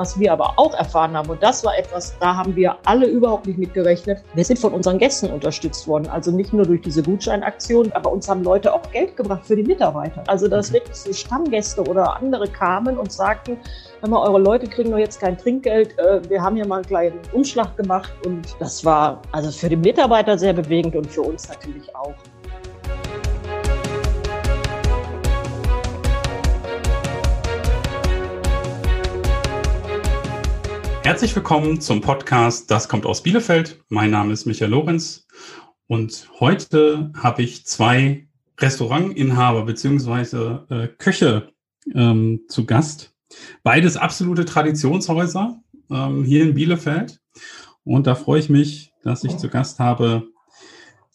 [0.00, 3.46] Was wir aber auch erfahren haben, und das war etwas, da haben wir alle überhaupt
[3.46, 6.08] nicht mit gerechnet, wir sind von unseren Gästen unterstützt worden.
[6.08, 9.62] Also nicht nur durch diese Gutscheinaktion, aber uns haben Leute auch Geld gebracht für die
[9.62, 10.24] Mitarbeiter.
[10.26, 10.76] Also dass mhm.
[10.76, 13.58] wirklich so Stammgäste oder andere kamen und sagten,
[14.00, 16.86] hör mal, eure Leute kriegen doch jetzt kein Trinkgeld, äh, wir haben hier mal einen
[16.86, 21.46] kleinen Umschlag gemacht und das war also für die Mitarbeiter sehr bewegend und für uns
[21.46, 22.14] natürlich auch.
[31.10, 33.82] Herzlich willkommen zum Podcast Das kommt aus Bielefeld.
[33.88, 35.26] Mein Name ist Michael Lorenz
[35.88, 38.28] und heute habe ich zwei
[38.60, 41.52] Restaurantinhaber beziehungsweise äh, Köche
[41.92, 43.12] ähm, zu Gast.
[43.64, 45.60] Beides absolute Traditionshäuser
[45.90, 47.20] ähm, hier in Bielefeld.
[47.82, 50.28] Und da freue ich mich, dass ich zu Gast habe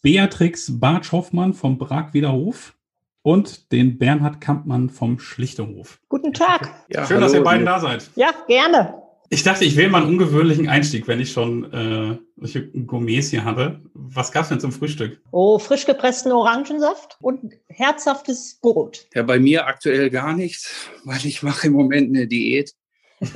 [0.02, 2.74] Beatrix Bartsch-Hoffmann vom Bragweder Hof
[3.22, 6.00] und den Bernhard Kampmann vom Schlichterhof.
[6.10, 6.84] Guten Tag.
[6.90, 8.10] Ja, Schön, hallo, dass ihr beiden da seid.
[8.14, 9.05] Ja, gerne.
[9.28, 13.44] Ich dachte, ich wähle mal einen ungewöhnlichen Einstieg, wenn ich schon äh, solche Gourmets hier
[13.44, 13.80] hatte.
[13.94, 15.20] Was gab's denn zum Frühstück?
[15.32, 19.06] Oh, frisch gepressten Orangensaft und herzhaftes Brot.
[19.14, 22.74] Ja, bei mir aktuell gar nichts, weil ich mache im Moment eine Diät.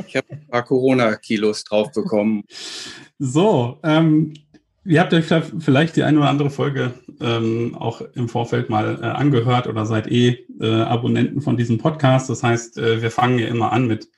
[0.07, 2.45] Ich habe ein paar Corona-Kilos drauf bekommen.
[3.23, 4.33] So, ähm,
[4.91, 5.27] Ihr habt euch
[5.61, 10.11] vielleicht die eine oder andere Folge ähm, auch im Vorfeld mal äh, angehört oder seid
[10.11, 12.29] eh äh, Abonnenten von diesem Podcast.
[12.29, 14.09] Das heißt, äh, wir fangen ja immer an mit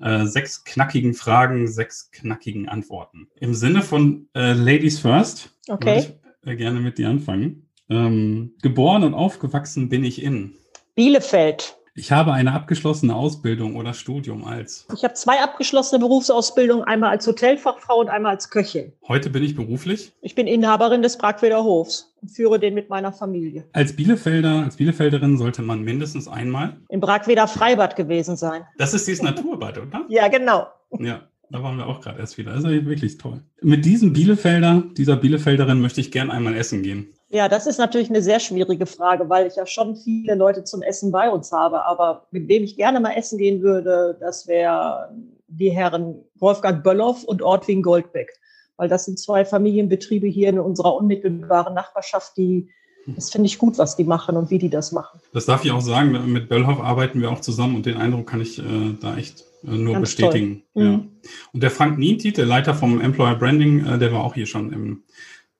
[0.00, 3.28] äh, sechs knackigen Fragen, sechs knackigen Antworten.
[3.40, 5.86] Im Sinne von äh, Ladies First okay.
[5.86, 7.66] würde ich äh, gerne mit dir anfangen.
[7.88, 10.56] Ähm, geboren und aufgewachsen bin ich in
[10.94, 11.77] Bielefeld.
[11.98, 14.86] Ich habe eine abgeschlossene Ausbildung oder Studium als.
[14.94, 18.92] Ich habe zwei abgeschlossene Berufsausbildungen, einmal als Hotelfachfrau und einmal als Köchin.
[19.08, 20.12] Heute bin ich beruflich?
[20.20, 23.64] Ich bin Inhaberin des Bragweder Hofs und führe den mit meiner Familie.
[23.72, 28.62] Als Bielefelder, als Bielefelderin sollte man mindestens einmal im Bragweder Freibad gewesen sein.
[28.78, 30.04] Das ist dieses Naturbad, oder?
[30.08, 30.68] ja, genau.
[31.00, 31.22] Ja.
[31.50, 32.52] Da waren wir auch gerade erst wieder.
[32.52, 33.40] Das ist wirklich toll.
[33.62, 37.08] Mit diesem Bielefelder, dieser Bielefelderin möchte ich gern einmal essen gehen.
[37.30, 40.80] Ja, das ist natürlich eine sehr schwierige Frage, weil ich ja schon viele Leute zum
[40.80, 41.84] Essen bei uns habe.
[41.84, 45.14] Aber mit wem ich gerne mal essen gehen würde, das wäre
[45.46, 48.32] die Herren Wolfgang Bölloff und Ortwin Goldbeck.
[48.76, 52.70] Weil das sind zwei Familienbetriebe hier in unserer unmittelbaren Nachbarschaft, die
[53.16, 55.18] das finde ich gut, was die machen und wie die das machen.
[55.32, 56.30] Das darf ich auch sagen.
[56.30, 58.62] Mit Böllhoff arbeiten wir auch zusammen und den Eindruck kann ich äh,
[59.00, 60.62] da echt äh, nur Ganz bestätigen.
[60.74, 60.82] Ja.
[60.82, 61.08] Mhm.
[61.52, 64.72] Und der Frank Nientit, der Leiter vom Employer Branding, äh, der war auch hier schon
[64.72, 65.04] im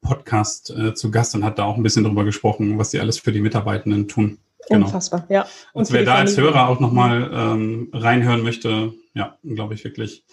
[0.01, 3.19] Podcast äh, zu Gast und hat da auch ein bisschen darüber gesprochen, was sie alles
[3.19, 4.39] für die Mitarbeitenden tun.
[4.69, 4.87] Genau.
[4.87, 5.47] Unfassbar, ja.
[5.73, 10.25] Und, und wer da als Hörer auch nochmal ähm, reinhören möchte, ja, glaube ich wirklich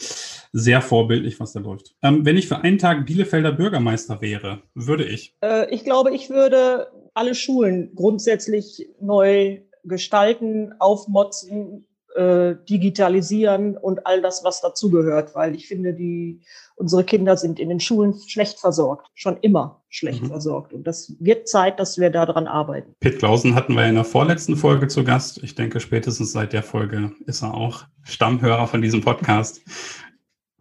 [0.51, 1.95] sehr vorbildlich, was da läuft.
[2.01, 5.33] Ähm, wenn ich für einen Tag Bielefelder Bürgermeister wäre, würde ich?
[5.41, 14.21] Äh, ich glaube, ich würde alle Schulen grundsätzlich neu gestalten, aufmotzen, äh, digitalisieren und all
[14.21, 16.41] das, was dazugehört, weil ich finde, die,
[16.75, 20.27] unsere Kinder sind in den Schulen schlecht versorgt, schon immer schlecht mhm.
[20.27, 20.73] versorgt.
[20.73, 22.93] Und das wird Zeit, dass wir daran arbeiten.
[22.99, 25.43] Pitt Klausen hatten wir in der vorletzten Folge zu Gast.
[25.43, 29.61] Ich denke, spätestens seit der Folge ist er auch Stammhörer von diesem Podcast.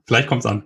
[0.06, 0.64] Vielleicht kommt's an.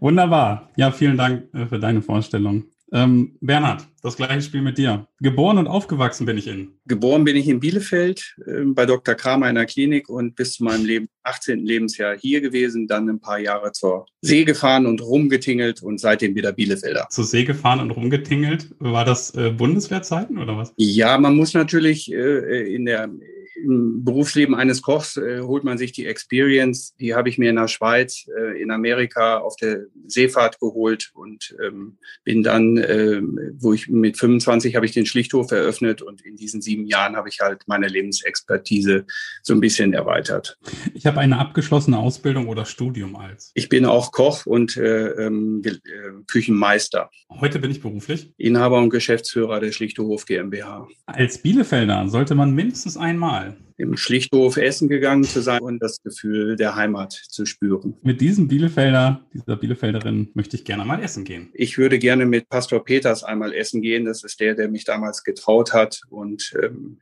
[0.00, 0.70] Wunderbar.
[0.76, 2.64] Ja, vielen Dank äh, für deine Vorstellung.
[2.94, 5.08] Ähm, Bernhard, das gleiche Spiel mit dir.
[5.18, 6.74] Geboren und aufgewachsen bin ich in?
[6.86, 9.16] Geboren bin ich in Bielefeld äh, bei Dr.
[9.16, 11.66] Kramer in der Klinik und bis zu meinem Leben, 18.
[11.66, 16.52] Lebensjahr hier gewesen, dann ein paar Jahre zur See gefahren und rumgetingelt und seitdem wieder
[16.52, 17.08] Bielefelder.
[17.10, 18.70] Zur See gefahren und rumgetingelt?
[18.78, 20.72] War das äh, Bundeswehrzeiten oder was?
[20.76, 23.10] Ja, man muss natürlich äh, in der
[23.56, 27.56] im Berufsleben eines Kochs äh, holt man sich die Experience, die habe ich mir in
[27.56, 33.20] der Schweiz, äh, in Amerika auf der Seefahrt geholt und ähm, bin dann, äh,
[33.58, 37.28] wo ich mit 25 habe ich den Schlichthof eröffnet und in diesen sieben Jahren habe
[37.28, 39.06] ich halt meine Lebensexpertise
[39.42, 40.58] so ein bisschen erweitert.
[40.94, 43.52] Ich habe eine abgeschlossene Ausbildung oder Studium als?
[43.54, 45.78] Ich bin auch Koch und äh, ähm, äh,
[46.26, 47.10] Küchenmeister.
[47.30, 48.32] Heute bin ich beruflich?
[48.36, 50.86] Inhaber und Geschäftsführer der Schlichthof GmbH.
[51.06, 53.43] Als Bielefelder sollte man mindestens einmal
[53.76, 57.96] im Schlichthof essen gegangen zu sein und das Gefühl der Heimat zu spüren.
[58.02, 61.50] Mit diesem Bielefelder, dieser Bielefelderin möchte ich gerne mal essen gehen.
[61.54, 64.04] Ich würde gerne mit Pastor Peters einmal essen gehen.
[64.04, 66.98] Das ist der, der mich damals getraut hat und ähm,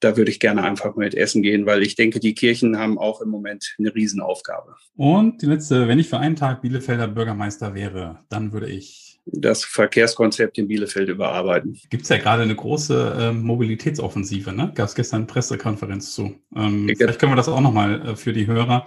[0.00, 3.20] da würde ich gerne einfach mit essen gehen, weil ich denke, die Kirchen haben auch
[3.20, 4.74] im Moment eine Riesenaufgabe.
[4.96, 9.64] Und die letzte, wenn ich für einen Tag Bielefelder Bürgermeister wäre, dann würde ich das
[9.64, 11.80] Verkehrskonzept in Bielefeld überarbeiten.
[11.88, 14.72] Gibt es ja gerade eine große äh, Mobilitätsoffensive, ne?
[14.74, 16.34] Gab es gestern eine Pressekonferenz zu.
[16.54, 18.86] Ähm, vielleicht können wir das auch nochmal äh, für die Hörer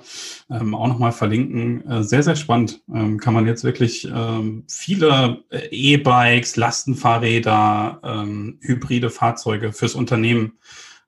[0.51, 1.89] ähm, auch nochmal verlinken.
[1.89, 2.81] Äh, sehr, sehr spannend.
[2.93, 10.53] Ähm, kann man jetzt wirklich ähm, viele äh, E-Bikes, Lastenfahrräder, ähm, hybride Fahrzeuge fürs Unternehmen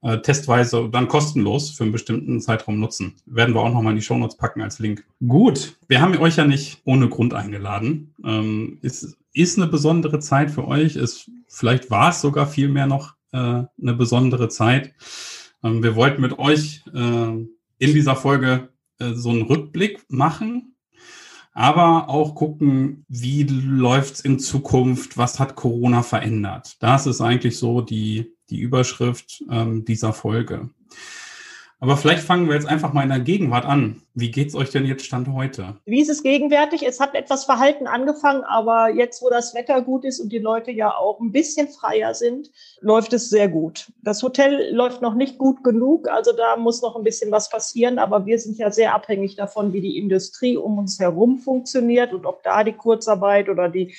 [0.02, 3.16] äh, testweise dann kostenlos für einen bestimmten Zeitraum nutzen.
[3.26, 5.06] Werden wir auch nochmal in die Shownotes packen als Link.
[5.26, 8.14] Gut, wir haben euch ja nicht ohne Grund eingeladen.
[8.24, 10.96] Ähm, ist, ist eine besondere Zeit für euch.
[10.96, 14.94] Ist, vielleicht war es sogar viel mehr noch äh, eine besondere Zeit.
[15.64, 17.48] Ähm, wir wollten mit euch äh, in
[17.80, 18.70] dieser Folge
[19.00, 20.76] äh, so einen Rückblick machen
[21.60, 26.78] aber auch gucken, wie läuft's in Zukunft, was hat Corona verändert.
[26.80, 30.70] Das ist eigentlich so die, die Überschrift ähm, dieser Folge.
[31.82, 34.02] Aber vielleicht fangen wir jetzt einfach mal in der Gegenwart an.
[34.14, 35.78] Wie geht's euch denn jetzt Stand heute?
[35.86, 36.86] Wie ist es gegenwärtig?
[36.86, 40.72] Es hat etwas Verhalten angefangen, aber jetzt, wo das Wetter gut ist und die Leute
[40.72, 42.52] ja auch ein bisschen freier sind,
[42.82, 43.94] läuft es sehr gut.
[44.04, 47.98] Das Hotel läuft noch nicht gut genug, also da muss noch ein bisschen was passieren,
[47.98, 52.26] aber wir sind ja sehr abhängig davon, wie die Industrie um uns herum funktioniert und
[52.26, 53.96] ob da die Kurzarbeit oder die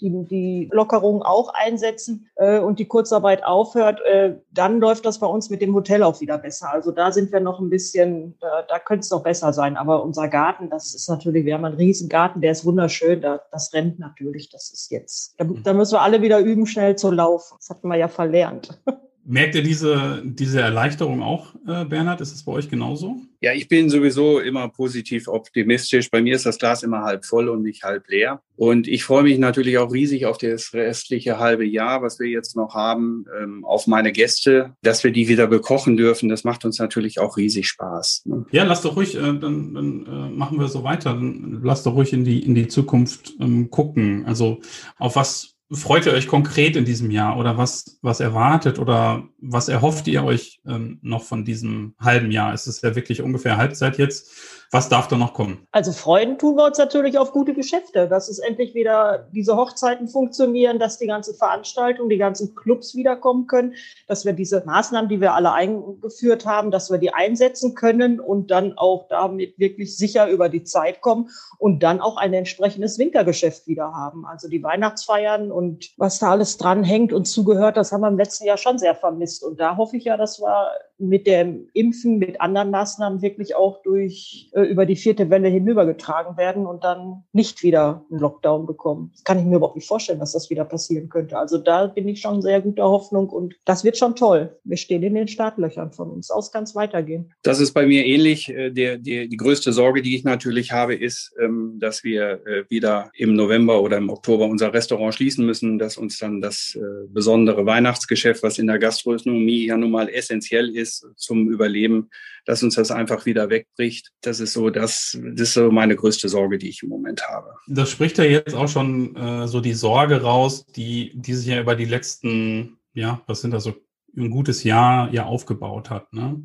[0.00, 5.26] die, die Lockerungen auch einsetzen äh, und die Kurzarbeit aufhört, äh, dann läuft das bei
[5.26, 6.70] uns mit dem Hotel auch wieder besser.
[6.72, 9.76] Also da sind wir noch ein bisschen, da, da könnte es noch besser sein.
[9.76, 13.40] Aber unser Garten, das ist natürlich, wir haben einen riesen Garten, der ist wunderschön, da,
[13.50, 17.10] das rennt natürlich, das ist jetzt, da, da müssen wir alle wieder üben, schnell zu
[17.10, 17.56] laufen.
[17.58, 18.80] Das hatten wir ja verlernt.
[19.24, 22.20] Merkt ihr diese, diese Erleichterung auch, äh, Bernhard?
[22.20, 23.16] Ist es bei euch genauso?
[23.40, 26.10] Ja, ich bin sowieso immer positiv optimistisch.
[26.10, 28.42] Bei mir ist das Glas immer halb voll und nicht halb leer.
[28.56, 32.56] Und ich freue mich natürlich auch riesig auf das restliche halbe Jahr, was wir jetzt
[32.56, 36.28] noch haben, ähm, auf meine Gäste, dass wir die wieder bekochen dürfen.
[36.28, 38.22] Das macht uns natürlich auch riesig Spaß.
[38.24, 38.46] Ne?
[38.50, 41.14] Ja, lass doch ruhig, äh, dann, dann äh, machen wir so weiter.
[41.14, 44.24] Dann lass doch ruhig in die, in die Zukunft ähm, gucken.
[44.26, 44.60] Also
[44.98, 49.68] auf was freut ihr euch konkret in diesem Jahr oder was, was erwartet oder was
[49.68, 52.52] erhofft ihr euch ähm, noch von diesem halben Jahr?
[52.52, 54.59] Es ist ja wirklich ungefähr Halbzeit jetzt.
[54.72, 55.66] Was darf da noch kommen?
[55.72, 60.06] Also freuen tun wir uns natürlich auf gute Geschäfte, dass es endlich wieder diese Hochzeiten
[60.06, 63.74] funktionieren, dass die ganzen Veranstaltungen, die ganzen Clubs wiederkommen können,
[64.06, 68.52] dass wir diese Maßnahmen, die wir alle eingeführt haben, dass wir die einsetzen können und
[68.52, 73.66] dann auch damit wirklich sicher über die Zeit kommen und dann auch ein entsprechendes Wintergeschäft
[73.66, 74.24] wieder haben.
[74.24, 78.18] Also die Weihnachtsfeiern und was da alles dran hängt und zugehört, das haben wir im
[78.18, 79.42] letzten Jahr schon sehr vermisst.
[79.42, 83.82] Und da hoffe ich ja, dass wir mit dem Impfen, mit anderen Maßnahmen wirklich auch
[83.82, 89.10] durch über die vierte Welle hinübergetragen werden und dann nicht wieder einen Lockdown bekommen.
[89.14, 91.38] Das kann ich mir überhaupt nicht vorstellen, dass das wieder passieren könnte.
[91.38, 94.58] Also da bin ich schon sehr guter Hoffnung und das wird schon toll.
[94.64, 97.32] Wir stehen in den Startlöchern von uns aus, kann es weitergehen.
[97.42, 98.48] Das ist bei mir ähnlich.
[98.50, 102.64] Äh, der, der, die größte Sorge, die ich natürlich habe, ist, ähm, dass wir äh,
[102.68, 107.06] wieder im November oder im Oktober unser Restaurant schließen müssen, dass uns dann das äh,
[107.08, 112.10] besondere Weihnachtsgeschäft, was in der Gastronomie ja nun mal essentiell ist, ist zum Überleben,
[112.44, 114.10] dass uns das einfach wieder wegbricht.
[114.22, 117.54] Das ist so, das, das ist so meine größte Sorge, die ich im Moment habe.
[117.66, 121.60] Das spricht ja jetzt auch schon äh, so die Sorge raus, die, die sich ja
[121.60, 123.74] über die letzten, ja, was sind das so,
[124.16, 126.12] ein gutes Jahr ja aufgebaut hat.
[126.12, 126.42] Ne?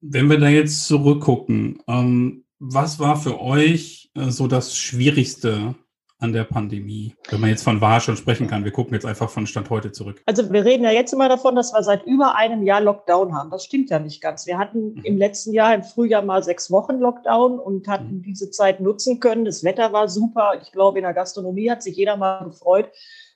[0.00, 5.74] Wenn wir da jetzt zurückgucken, ähm, was war für euch äh, so das Schwierigste
[6.22, 8.64] an der Pandemie, wenn man jetzt von wahr schon sprechen kann.
[8.64, 10.22] Wir gucken jetzt einfach von Stand heute zurück.
[10.26, 13.50] Also wir reden ja jetzt immer davon, dass wir seit über einem Jahr Lockdown haben.
[13.50, 14.46] Das stimmt ja nicht ganz.
[14.46, 15.04] Wir hatten mhm.
[15.04, 18.22] im letzten Jahr im Frühjahr mal sechs Wochen Lockdown und hatten mhm.
[18.22, 19.44] diese Zeit nutzen können.
[19.44, 20.52] Das Wetter war super.
[20.62, 22.90] Ich glaube, in der Gastronomie hat sich jeder mal gefreut,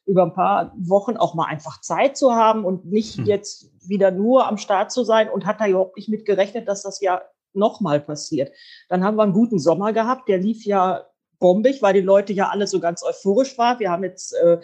[0.06, 3.27] über ein paar Wochen auch mal einfach Zeit zu haben und nicht mhm.
[3.27, 6.83] jetzt wieder nur am Start zu sein und hat da überhaupt nicht mit gerechnet, dass
[6.83, 7.23] das ja
[7.53, 8.52] nochmal passiert.
[8.88, 11.05] Dann haben wir einen guten Sommer gehabt, der lief ja
[11.38, 13.78] bombig, weil die Leute ja alle so ganz euphorisch waren.
[13.78, 14.59] Wir haben jetzt äh,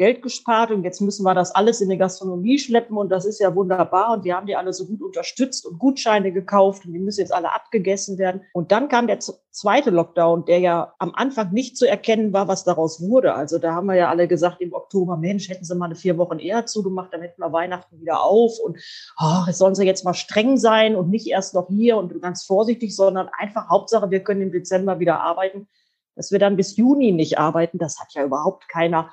[0.00, 3.38] Geld gespart und jetzt müssen wir das alles in die Gastronomie schleppen und das ist
[3.38, 6.98] ja wunderbar und wir haben die alle so gut unterstützt und Gutscheine gekauft und die
[6.98, 8.40] müssen jetzt alle abgegessen werden.
[8.54, 12.64] Und dann kam der zweite Lockdown, der ja am Anfang nicht zu erkennen war, was
[12.64, 13.34] daraus wurde.
[13.34, 16.16] Also da haben wir ja alle gesagt im Oktober, Mensch, hätten sie mal eine vier
[16.16, 18.78] Wochen eher zugemacht, dann hätten wir Weihnachten wieder auf und
[19.20, 22.96] oh, sollen sie jetzt mal streng sein und nicht erst noch hier und ganz vorsichtig,
[22.96, 25.68] sondern einfach Hauptsache, wir können im Dezember wieder arbeiten
[26.16, 29.12] dass wir dann bis Juni nicht arbeiten, das hat ja überhaupt keiner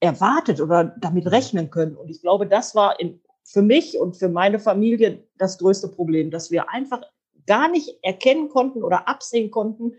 [0.00, 1.96] erwartet oder damit rechnen können.
[1.96, 6.30] Und ich glaube, das war in, für mich und für meine Familie das größte Problem,
[6.30, 7.02] dass wir einfach
[7.46, 9.94] gar nicht erkennen konnten oder absehen konnten,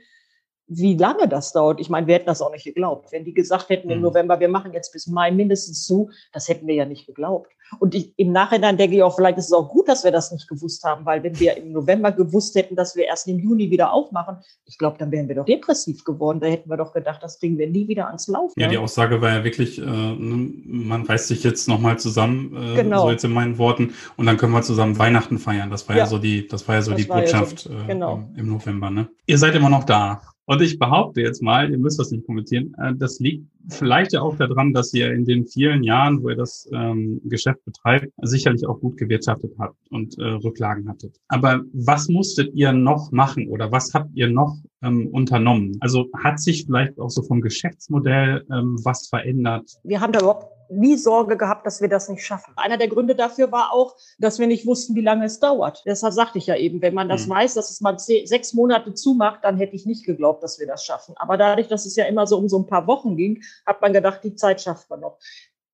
[0.68, 1.80] wie lange das dauert.
[1.80, 3.12] Ich meine, wir hätten das auch nicht geglaubt.
[3.12, 4.04] Wenn die gesagt hätten im mhm.
[4.04, 7.50] November, wir machen jetzt bis Mai mindestens zu, das hätten wir ja nicht geglaubt.
[7.80, 10.32] Und ich, im Nachhinein denke ich auch, vielleicht ist es auch gut, dass wir das
[10.32, 13.72] nicht gewusst haben, weil wenn wir im November gewusst hätten, dass wir erst im Juni
[13.72, 16.40] wieder aufmachen, ich glaube, dann wären wir doch depressiv geworden.
[16.40, 18.60] Da hätten wir doch gedacht, das kriegen wir nie wieder ans Laufen.
[18.60, 22.76] Ja, die Aussage war ja wirklich, äh, ne, man reißt sich jetzt nochmal zusammen, äh,
[22.76, 23.04] genau.
[23.04, 25.70] so jetzt in meinen Worten, und dann können wir zusammen Weihnachten feiern.
[25.70, 27.88] Das war ja, ja so die, das war ja so das die Botschaft ja so,
[27.88, 28.24] genau.
[28.36, 28.90] äh, im November.
[28.90, 29.10] Ne?
[29.26, 30.22] Ihr seid immer noch da.
[30.46, 34.22] Und ich behaupte jetzt mal, ihr müsst das nicht kommentieren, äh, das liegt vielleicht ja
[34.22, 38.66] auch daran, dass ihr in den vielen Jahren, wo ihr das ähm, Geschäft betreibt, sicherlich
[38.68, 41.18] auch gut gewirtschaftet habt und äh, Rücklagen hattet.
[41.30, 45.78] Aber was musstet ihr noch machen oder was habt ihr noch ähm, unternommen?
[45.80, 49.72] Also hat sich vielleicht auch so vom Geschäftsmodell ähm, was verändert?
[49.84, 52.54] Wir haben da überhaupt nie Sorge gehabt, dass wir das nicht schaffen.
[52.56, 55.84] Einer der Gründe dafür war auch, dass wir nicht wussten, wie lange es dauert.
[55.86, 57.32] Deshalb sagte ich ja eben, wenn man das mhm.
[57.32, 60.84] weiß, dass es mal sechs Monate zumacht, dann hätte ich nicht geglaubt, dass wir das
[60.84, 61.16] schaffen.
[61.18, 63.94] Aber dadurch, dass es ja immer so um so ein paar Wochen ging, hat man
[63.94, 65.18] gedacht, die Zeit schafft man noch.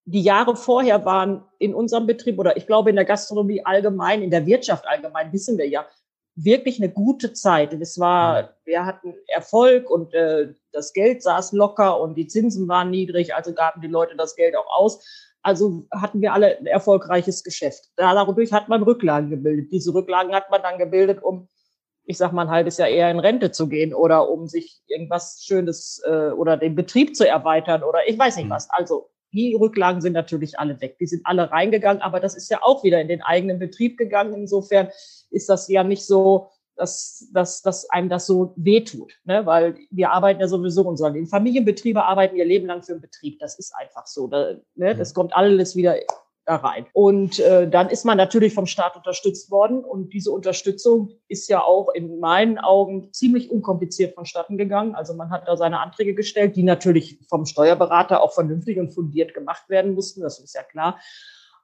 [0.05, 4.31] Die Jahre vorher waren in unserem Betrieb oder ich glaube in der Gastronomie allgemein, in
[4.31, 5.85] der Wirtschaft allgemein, wissen wir ja,
[6.43, 7.73] wirklich eine gute Zeit.
[7.73, 12.89] Es war, wir hatten Erfolg und äh, das Geld saß locker und die Zinsen waren
[12.89, 15.03] niedrig, also gaben die Leute das Geld auch aus.
[15.41, 17.85] Also hatten wir alle ein erfolgreiches Geschäft.
[17.95, 19.71] Dadurch hat man Rücklagen gebildet.
[19.71, 21.47] Diese Rücklagen hat man dann gebildet, um,
[22.03, 25.41] ich sag mal, ein halbes Jahr eher in Rente zu gehen oder um sich irgendwas
[25.45, 28.51] Schönes äh, oder den Betrieb zu erweitern oder ich weiß nicht mhm.
[28.51, 28.69] was.
[28.69, 30.97] Also die Rücklagen sind natürlich alle weg.
[30.99, 34.33] Die sind alle reingegangen, aber das ist ja auch wieder in den eigenen Betrieb gegangen.
[34.33, 34.89] Insofern
[35.29, 39.45] ist das ja nicht so, dass, dass, dass einem das so wehtut, ne?
[39.45, 41.27] weil wir arbeiten ja sowieso unseren Leben.
[41.27, 43.37] Familienbetriebe arbeiten ihr Leben lang für den Betrieb.
[43.39, 44.27] Das ist einfach so.
[44.27, 44.95] Da, ne?
[44.95, 45.95] Das kommt alles wieder
[46.49, 46.87] da rein.
[46.93, 49.83] Und äh, dann ist man natürlich vom Staat unterstützt worden.
[49.83, 54.95] Und diese Unterstützung ist ja auch in meinen Augen ziemlich unkompliziert vonstatten gegangen.
[54.95, 59.35] Also man hat da seine Anträge gestellt, die natürlich vom Steuerberater auch vernünftig und fundiert
[59.35, 60.21] gemacht werden mussten.
[60.21, 60.99] Das ist ja klar.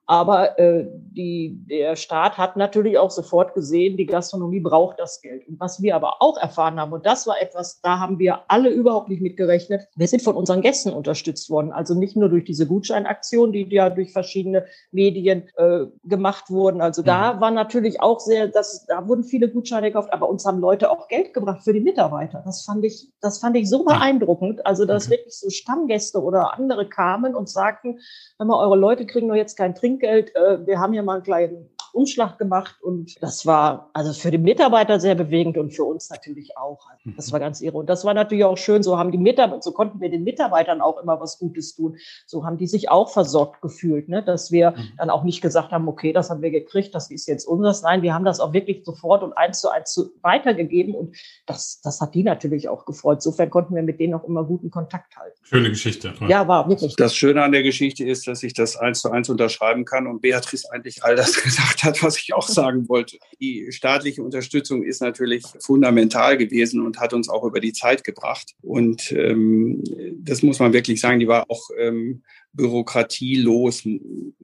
[0.07, 5.47] Aber äh, die, der Staat hat natürlich auch sofort gesehen, die Gastronomie braucht das Geld.
[5.47, 8.69] Und was wir aber auch erfahren haben, und das war etwas, da haben wir alle
[8.69, 11.71] überhaupt nicht mitgerechnet, wir sind von unseren Gästen unterstützt worden.
[11.71, 16.81] Also nicht nur durch diese Gutscheinaktion, die ja durch verschiedene Medien äh, gemacht wurden.
[16.81, 17.41] Also da mhm.
[17.41, 21.07] war natürlich auch sehr, das, da wurden viele Gutscheine gekauft, aber uns haben Leute auch
[21.07, 22.43] Geld gebracht für die Mitarbeiter.
[22.45, 24.63] Das fand ich, das fand ich so beeindruckend.
[24.67, 25.13] Also dass mhm.
[25.13, 27.99] wirklich so Stammgäste oder andere kamen und sagten,
[28.37, 30.35] wenn mal eure Leute kriegen doch jetzt kein Trink Trinkgeld.
[30.35, 34.37] Äh, wir haben hier mal einen kleinen Umschlag gemacht und das war also für die
[34.37, 36.87] Mitarbeiter sehr bewegend und für uns natürlich auch.
[37.15, 37.77] Das war ganz irre.
[37.77, 38.83] Und das war natürlich auch schön.
[38.83, 41.97] So haben die Mitarbeiter, so konnten wir den Mitarbeitern auch immer was Gutes tun.
[42.25, 44.23] So haben die sich auch versorgt gefühlt, ne?
[44.23, 44.89] dass wir mhm.
[44.97, 47.81] dann auch nicht gesagt haben, okay, das haben wir gekriegt, das ist jetzt unseres.
[47.81, 52.01] Nein, wir haben das auch wirklich sofort und eins zu eins weitergegeben und das, das
[52.01, 53.17] hat die natürlich auch gefreut.
[53.17, 55.37] Insofern konnten wir mit denen auch immer guten Kontakt halten.
[55.43, 56.13] Schöne Geschichte.
[56.27, 56.95] Ja, war wirklich.
[56.95, 60.21] Das Schöne an der Geschichte ist, dass ich das eins zu eins unterschreiben kann und
[60.21, 63.17] Beatrice eigentlich all das gesagt hat, was ich auch sagen wollte.
[63.39, 68.53] Die staatliche Unterstützung ist natürlich fundamental gewesen und hat uns auch über die Zeit gebracht.
[68.61, 69.83] Und ähm,
[70.19, 72.23] das muss man wirklich sagen, die war auch ähm,
[72.55, 73.83] bürokratielos,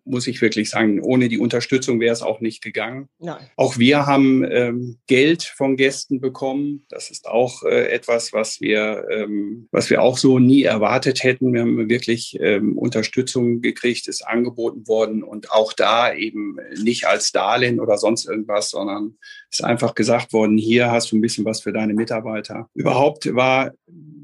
[0.03, 1.01] muss ich wirklich sagen.
[1.01, 3.07] Ohne die Unterstützung wäre es auch nicht gegangen.
[3.19, 3.37] Nein.
[3.55, 6.85] Auch wir haben ähm, Geld von Gästen bekommen.
[6.89, 11.53] Das ist auch äh, etwas, was wir, ähm, was wir auch so nie erwartet hätten.
[11.53, 17.31] Wir haben wirklich ähm, Unterstützung gekriegt, ist angeboten worden und auch da eben nicht als
[17.31, 19.17] Darlehen oder sonst irgendwas, sondern
[19.49, 22.69] ist einfach gesagt worden, hier hast du ein bisschen was für deine Mitarbeiter.
[22.73, 23.71] Überhaupt war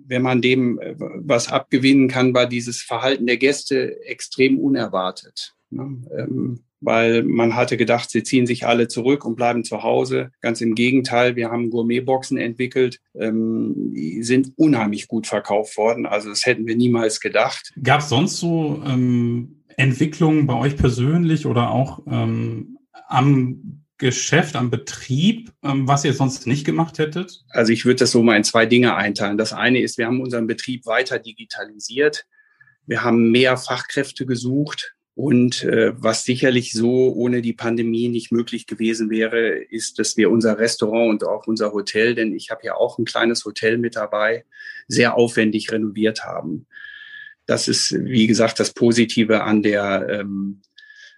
[0.08, 5.54] wenn man dem äh, was abgewinnen kann, war dieses Verhalten der Gäste extrem unerwartet.
[5.70, 6.02] Ne?
[6.18, 10.32] Ähm, weil man hatte gedacht, sie ziehen sich alle zurück und bleiben zu Hause.
[10.42, 16.06] Ganz im Gegenteil, wir haben Gourmetboxen entwickelt, ähm, die sind unheimlich gut verkauft worden.
[16.06, 17.74] Also das hätten wir niemals gedacht.
[17.82, 24.70] Gab es sonst so ähm, Entwicklungen bei euch persönlich oder auch ähm, am Geschäft, am
[24.70, 27.44] Betrieb, ähm, was ihr sonst nicht gemacht hättet?
[27.50, 29.38] Also ich würde das so mal in zwei Dinge einteilen.
[29.38, 32.25] Das eine ist, wir haben unseren Betrieb weiter digitalisiert.
[32.86, 34.96] Wir haben mehr Fachkräfte gesucht.
[35.16, 40.30] Und äh, was sicherlich so ohne die Pandemie nicht möglich gewesen wäre, ist, dass wir
[40.30, 43.96] unser Restaurant und auch unser Hotel, denn ich habe ja auch ein kleines Hotel mit
[43.96, 44.46] dabei,
[44.88, 46.68] sehr aufwendig renoviert haben.
[47.48, 50.62] Das ist, wie gesagt, das Positive an der ähm,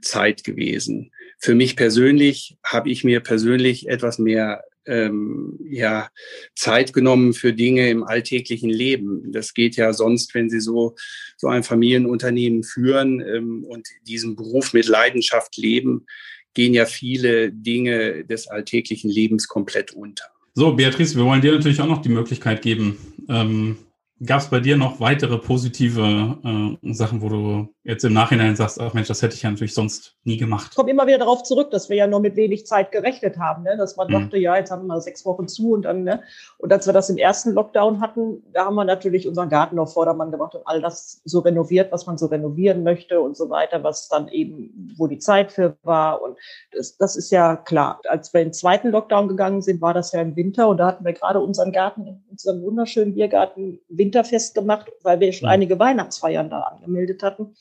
[0.02, 1.12] Zeit gewesen.
[1.40, 6.10] Für mich persönlich habe ich mir persönlich etwas mehr ähm, ja,
[6.56, 9.32] Zeit genommen für Dinge im alltäglichen Leben.
[9.32, 10.96] Das geht ja sonst, wenn Sie so,
[11.38, 16.06] so ein Familienunternehmen führen ähm, und diesen Beruf mit Leidenschaft leben,
[16.54, 20.26] gehen ja viele Dinge des alltäglichen Lebens komplett unter.
[20.56, 22.98] So, Beatrice, wir wollen dir natürlich auch noch die Möglichkeit geben,
[23.30, 23.78] ähm,
[24.26, 26.38] Gab es bei dir noch weitere positive
[26.84, 29.74] äh, Sachen, wo du jetzt im Nachhinein sagst, ach Mensch, das hätte ich ja natürlich
[29.74, 30.68] sonst nie gemacht.
[30.70, 33.64] Ich komme immer wieder darauf zurück, dass wir ja nur mit wenig Zeit gerechnet haben,
[33.64, 33.76] ne?
[33.78, 34.12] dass man mhm.
[34.12, 36.22] dachte, ja, jetzt haben wir mal sechs Wochen zu und dann, ne?
[36.60, 39.94] Und als wir das im ersten Lockdown hatten, da haben wir natürlich unseren Garten auf
[39.94, 43.84] Vordermann gemacht und all das so renoviert, was man so renovieren möchte und so weiter,
[43.84, 46.22] was dann eben, wo die Zeit für war.
[46.22, 46.38] Und
[46.72, 48.02] das, das ist ja klar.
[48.08, 50.86] Als wir in den zweiten Lockdown gegangen sind, war das ja im Winter und da
[50.86, 55.54] hatten wir gerade unseren Garten, unseren wunderschönen Biergarten winterfest gemacht, weil wir schon mhm.
[55.54, 57.56] einige Weihnachtsfeiern da angemeldet hatten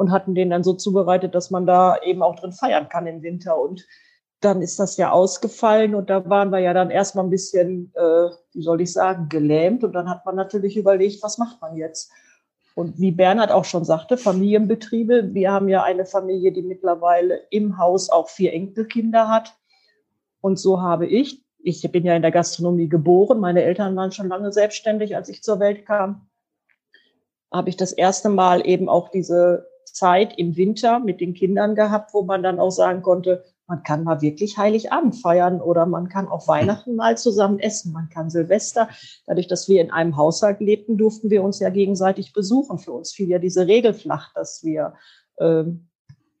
[0.00, 3.20] und hatten den dann so zubereitet, dass man da eben auch drin feiern kann im
[3.22, 3.60] Winter.
[3.60, 3.86] Und
[4.40, 8.30] dann ist das ja ausgefallen und da waren wir ja dann erstmal ein bisschen, äh,
[8.54, 9.84] wie soll ich sagen, gelähmt.
[9.84, 12.10] Und dann hat man natürlich überlegt, was macht man jetzt?
[12.74, 15.34] Und wie Bernhard auch schon sagte, Familienbetriebe.
[15.34, 19.54] Wir haben ja eine Familie, die mittlerweile im Haus auch vier Enkelkinder hat.
[20.40, 24.28] Und so habe ich, ich bin ja in der Gastronomie geboren, meine Eltern waren schon
[24.28, 26.26] lange selbstständig, als ich zur Welt kam,
[27.52, 29.69] habe ich das erste Mal eben auch diese
[30.00, 34.02] Zeit im Winter mit den Kindern gehabt, wo man dann auch sagen konnte, man kann
[34.02, 38.88] mal wirklich Heiligabend feiern oder man kann auch Weihnachten mal zusammen essen, man kann Silvester.
[39.26, 42.78] Dadurch, dass wir in einem Haushalt lebten, durften wir uns ja gegenseitig besuchen.
[42.78, 44.94] Für uns fiel ja diese Regel flach, dass wir
[45.38, 45.86] ähm,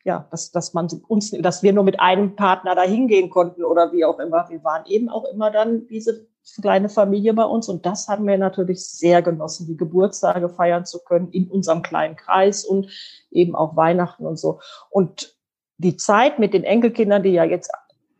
[0.04, 3.92] ja, dass, dass man uns, dass wir nur mit einem Partner da hingehen konnten oder
[3.92, 4.48] wie auch immer.
[4.48, 6.26] Wir waren eben auch immer dann diese
[6.60, 10.98] kleine Familie bei uns und das haben wir natürlich sehr genossen, die Geburtstage feiern zu
[11.00, 12.90] können in unserem kleinen Kreis und
[13.30, 14.60] eben auch Weihnachten und so.
[14.90, 15.36] Und
[15.78, 17.70] die Zeit mit den Enkelkindern, die ja jetzt,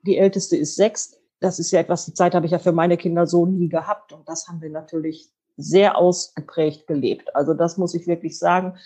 [0.02, 2.96] die älteste ist sechs, das ist ja etwas, die Zeit habe ich ja für meine
[2.96, 7.34] Kinder so nie gehabt und das haben wir natürlich sehr ausgeprägt gelebt.
[7.34, 8.78] Also das muss ich wirklich sagen.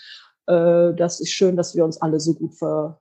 [0.46, 3.00] Äh, das ist schön, dass wir uns alle so gut ver,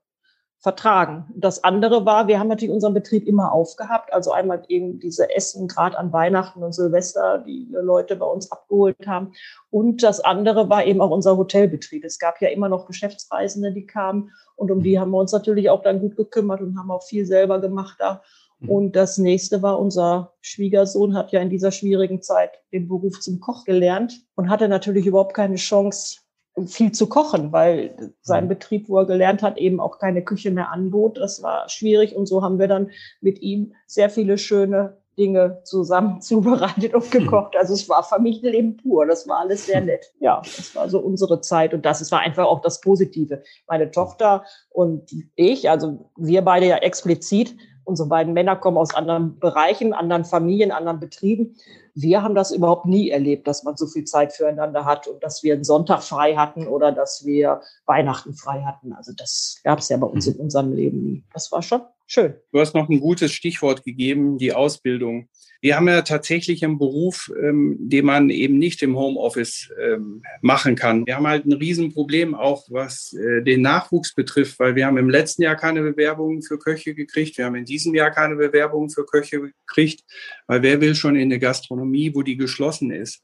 [0.63, 1.25] vertragen.
[1.36, 4.13] Das andere war, wir haben natürlich unseren Betrieb immer aufgehabt.
[4.13, 9.05] Also einmal eben diese Essen, gerade an Weihnachten und Silvester, die Leute bei uns abgeholt
[9.05, 9.34] haben.
[9.70, 12.05] Und das andere war eben auch unser Hotelbetrieb.
[12.05, 14.32] Es gab ja immer noch Geschäftsreisende, die kamen.
[14.55, 17.25] Und um die haben wir uns natürlich auch dann gut gekümmert und haben auch viel
[17.25, 18.22] selber gemacht da.
[18.60, 18.70] Mhm.
[18.70, 23.41] Und das nächste war unser Schwiegersohn, hat ja in dieser schwierigen Zeit den Beruf zum
[23.41, 26.22] Koch gelernt und hatte natürlich überhaupt keine Chance,
[26.67, 28.50] viel zu kochen, weil sein mhm.
[28.50, 31.17] Betrieb, wo er gelernt hat, eben auch keine Küche mehr anbot.
[31.17, 32.91] Das war schwierig und so haben wir dann
[33.22, 37.55] mit ihm sehr viele schöne Dinge zusammen zubereitet und gekocht.
[37.57, 39.05] Also es war Familienleben pur.
[39.05, 40.13] Das war alles sehr nett.
[40.19, 43.41] Ja, das war so unsere Zeit und das es war einfach auch das Positive.
[43.67, 49.39] Meine Tochter und ich, also wir beide ja explizit, unsere beiden Männer kommen aus anderen
[49.39, 51.55] Bereichen, anderen Familien, anderen Betrieben.
[51.95, 55.43] Wir haben das überhaupt nie erlebt, dass man so viel Zeit füreinander hat und dass
[55.43, 58.93] wir einen Sonntag frei hatten oder dass wir Weihnachten frei hatten.
[58.93, 60.33] Also das gab es ja bei uns mhm.
[60.33, 61.24] in unserem Leben nie.
[61.33, 61.81] Das war schon
[62.13, 62.35] schön.
[62.51, 65.29] Du hast noch ein gutes Stichwort gegeben, die Ausbildung.
[65.61, 70.75] Wir haben ja tatsächlich einen Beruf, ähm, den man eben nicht im Homeoffice ähm, machen
[70.75, 71.07] kann.
[71.07, 75.09] Wir haben halt ein Riesenproblem auch, was äh, den Nachwuchs betrifft, weil wir haben im
[75.09, 77.37] letzten Jahr keine Bewerbungen für Köche gekriegt.
[77.37, 80.03] Wir haben in diesem Jahr keine Bewerbungen für Köche gekriegt,
[80.45, 83.23] weil wer will schon in eine Gastronomie, wo die geschlossen ist?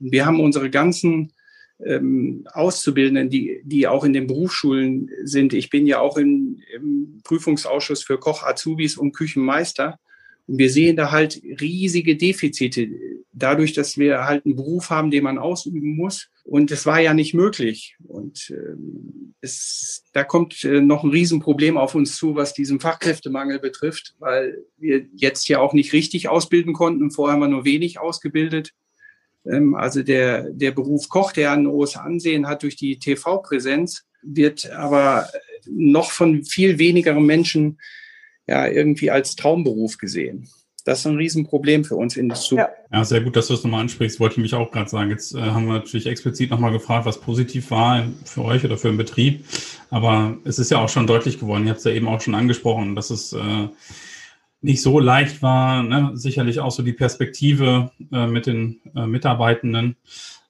[0.00, 1.32] Und wir haben unsere ganzen
[1.84, 5.52] ähm, Auszubildenden, die, die auch in den Berufsschulen sind.
[5.52, 9.98] Ich bin ja auch in, im Prüfungsausschuss für Koch, Azubis und Küchenmeister.
[10.46, 12.88] Und wir sehen da halt riesige Defizite,
[13.32, 16.28] dadurch, dass wir halt einen Beruf haben, den man ausüben muss.
[16.44, 17.96] Und es war ja nicht möglich.
[18.06, 23.58] Und ähm, es, da kommt äh, noch ein Riesenproblem auf uns zu, was diesen Fachkräftemangel
[23.58, 27.10] betrifft, weil wir jetzt ja auch nicht richtig ausbilden konnten.
[27.10, 28.72] Vorher haben wir nur wenig ausgebildet.
[29.50, 34.70] Ähm, also der, der Beruf Koch, der ein hohes Ansehen hat durch die TV-Präsenz, wird
[34.70, 35.28] aber
[35.68, 37.78] noch von viel wenigeren Menschen
[38.46, 40.48] ja irgendwie als Traumberuf gesehen.
[40.84, 42.70] Das ist ein Riesenproblem für uns in der Zukunft.
[42.92, 42.98] Ja.
[42.98, 44.20] ja, sehr gut, dass du das nochmal ansprichst.
[44.20, 45.10] Wollte ich mich auch gerade sagen.
[45.10, 48.86] Jetzt äh, haben wir natürlich explizit nochmal gefragt, was positiv war für euch oder für
[48.86, 49.44] den Betrieb.
[49.90, 51.64] Aber es ist ja auch schon deutlich geworden.
[51.64, 53.68] Ihr habt es ja eben auch schon angesprochen, dass es äh,
[54.60, 55.82] nicht so leicht war.
[55.82, 56.12] Ne?
[56.14, 59.96] Sicherlich auch so die Perspektive äh, mit den äh, Mitarbeitenden.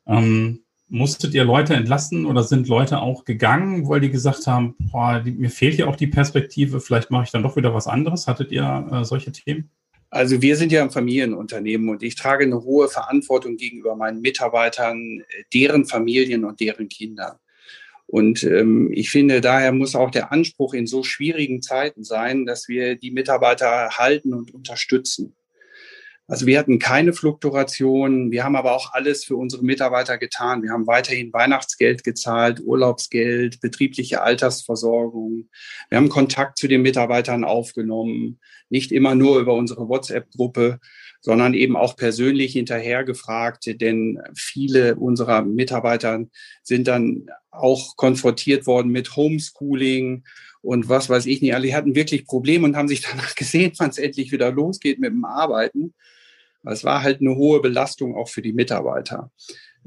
[0.07, 5.21] Ähm, musstet ihr Leute entlassen oder sind Leute auch gegangen, weil die gesagt haben, boah,
[5.21, 8.27] die, mir fehlt ja auch die Perspektive, vielleicht mache ich dann doch wieder was anderes?
[8.29, 9.71] Hattet ihr äh, solche Themen?
[10.11, 15.25] Also wir sind ja ein Familienunternehmen und ich trage eine hohe Verantwortung gegenüber meinen Mitarbeitern,
[15.53, 17.37] deren Familien und deren Kindern.
[18.07, 22.69] Und ähm, ich finde, daher muss auch der Anspruch in so schwierigen Zeiten sein, dass
[22.69, 25.35] wir die Mitarbeiter halten und unterstützen.
[26.29, 28.33] Also wir hatten keine Fluktuation.
[28.33, 30.62] Wir haben aber auch alles für unsere Mitarbeiter getan.
[30.62, 35.49] Wir haben weiterhin Weihnachtsgeld gezahlt, Urlaubsgeld, betriebliche Altersversorgung.
[35.88, 38.40] Wir haben Kontakt zu den Mitarbeitern aufgenommen.
[38.71, 40.81] Nicht immer nur über unsere WhatsApp-Gruppe,
[41.20, 43.81] sondern eben auch persönlich hinterhergefragt.
[43.81, 46.24] Denn viele unserer Mitarbeiter
[46.62, 50.24] sind dann auch konfrontiert worden mit Homeschooling
[50.62, 51.55] und was weiß ich nicht.
[51.55, 55.12] Alle hatten wirklich Probleme und haben sich danach gesehen, wann es endlich wieder losgeht mit
[55.12, 55.94] dem Arbeiten.
[56.64, 59.31] Es war halt eine hohe Belastung auch für die Mitarbeiter.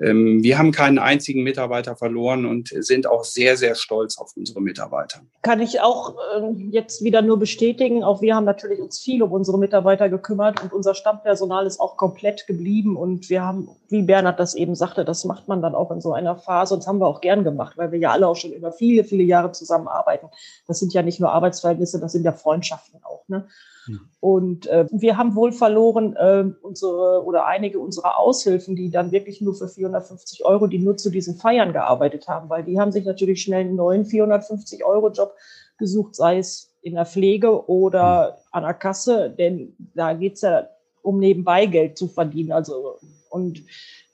[0.01, 4.61] Ähm, wir haben keinen einzigen Mitarbeiter verloren und sind auch sehr, sehr stolz auf unsere
[4.61, 5.21] Mitarbeiter.
[5.41, 8.03] Kann ich auch äh, jetzt wieder nur bestätigen.
[8.03, 11.97] Auch wir haben natürlich uns viel um unsere Mitarbeiter gekümmert und unser Stammpersonal ist auch
[11.97, 12.95] komplett geblieben.
[12.95, 16.13] Und wir haben, wie Bernhard das eben sagte, das macht man dann auch in so
[16.13, 16.73] einer Phase.
[16.73, 19.03] Und das haben wir auch gern gemacht, weil wir ja alle auch schon über viele,
[19.03, 20.27] viele Jahre zusammenarbeiten.
[20.67, 23.47] Das sind ja nicht nur Arbeitsverhältnisse, das sind ja Freundschaften Ne?
[24.19, 29.41] Und äh, wir haben wohl verloren äh, unsere oder einige unserer Aushilfen, die dann wirklich
[29.41, 33.05] nur für 450 Euro, die nur zu diesen Feiern gearbeitet haben, weil die haben sich
[33.05, 35.33] natürlich schnell einen neuen 450 Euro Job
[35.77, 40.67] gesucht, sei es in der Pflege oder an der Kasse, denn da geht's ja
[41.01, 42.51] um nebenbei Geld zu verdienen.
[42.51, 43.63] Also und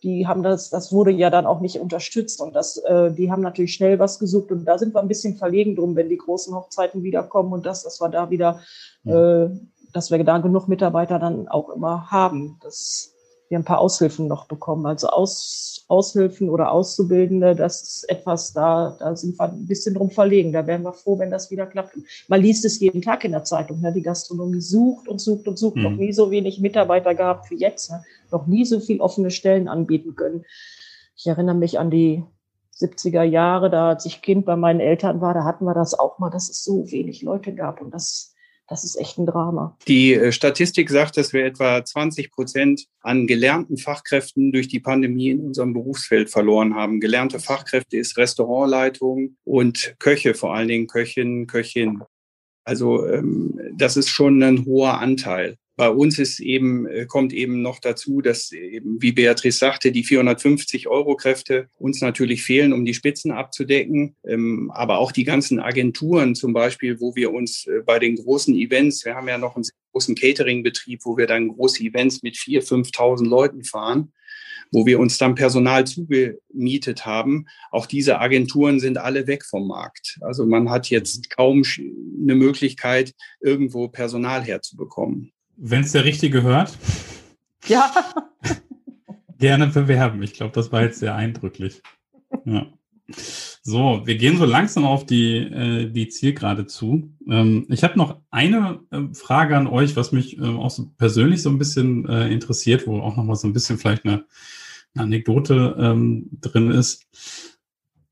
[0.05, 3.41] die haben das, das wurde ja dann auch nicht unterstützt und das, äh, die haben
[3.41, 6.53] natürlich schnell was gesucht und da sind wir ein bisschen verlegen drum, wenn die großen
[6.55, 8.59] Hochzeiten wiederkommen und das, dass wir da wieder,
[9.05, 9.47] äh,
[9.93, 13.15] dass wir da genug Mitarbeiter dann auch immer haben, dass
[13.49, 14.85] wir ein paar Aushilfen noch bekommen.
[14.85, 20.09] Also Aus, Aushilfen oder Auszubildende, das ist etwas, da, da sind wir ein bisschen drum
[20.09, 20.51] verlegen.
[20.51, 21.95] Da wären wir froh, wenn das wieder klappt.
[22.27, 23.81] Man liest es jeden Tag in der Zeitung.
[23.81, 23.93] Ne?
[23.93, 25.75] Die Gastronomie sucht und sucht und sucht.
[25.75, 25.83] Mhm.
[25.83, 27.91] Noch nie so wenig Mitarbeiter gehabt wie jetzt.
[27.91, 28.03] Ne?
[28.35, 30.43] Noch nie so viel offene Stellen anbieten können.
[31.15, 32.23] Ich erinnere mich an die
[32.77, 36.19] 70er Jahre, da als ich Kind bei meinen Eltern war, da hatten wir das auch
[36.19, 37.81] mal, dass es so wenig Leute gab.
[37.81, 38.35] Und das
[38.67, 39.77] das ist echt ein Drama.
[39.87, 45.29] Die äh, Statistik sagt, dass wir etwa 20 Prozent an gelernten Fachkräften durch die Pandemie
[45.29, 46.99] in unserem Berufsfeld verloren haben.
[46.99, 52.01] Gelernte Fachkräfte ist Restaurantleitung und Köche, vor allen Dingen Köchinnen, Köchin.
[52.63, 55.57] Also ähm, das ist schon ein hoher Anteil.
[55.77, 60.05] Bei uns ist eben, äh, kommt eben noch dazu, dass eben, wie Beatrice sagte, die
[60.05, 64.15] 450 Euro Kräfte uns natürlich fehlen, um die Spitzen abzudecken.
[64.25, 68.55] Ähm, aber auch die ganzen Agenturen zum Beispiel, wo wir uns äh, bei den großen
[68.55, 72.93] Events, wir haben ja noch einen großen Catering-Betrieb, wo wir dann große Events mit 4.000,
[72.93, 74.13] 5.000 Leuten fahren,
[74.71, 77.47] wo wir uns dann Personal zugemietet haben.
[77.71, 80.19] Auch diese Agenturen sind alle weg vom Markt.
[80.21, 81.63] Also man hat jetzt kaum
[82.21, 85.33] eine Möglichkeit, irgendwo Personal herzubekommen.
[85.57, 86.77] Wenn es der Richtige hört.
[87.67, 87.91] Ja.
[89.39, 90.21] gerne bewerben.
[90.21, 91.81] Ich glaube, das war jetzt sehr eindrücklich.
[92.45, 92.67] Ja.
[93.61, 97.11] So, wir gehen so langsam auf die, äh, die Zielgerade zu.
[97.29, 101.41] Ähm, ich habe noch eine äh, Frage an euch, was mich äh, auch so persönlich
[101.41, 104.25] so ein bisschen äh, interessiert, wo auch noch mal so ein bisschen vielleicht eine,
[104.93, 107.05] eine Anekdote ähm, drin ist.